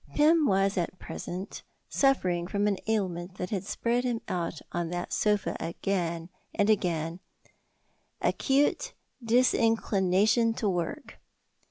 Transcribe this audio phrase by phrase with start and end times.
[0.15, 5.13] Pym was at present suffering from an ailment that had spread him out on that
[5.13, 7.19] sofa again and again
[8.23, 8.93] acute
[9.23, 11.19] disinclination to work.